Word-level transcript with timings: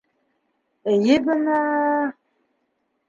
Эйе 0.93 1.15
бына... 1.27 1.59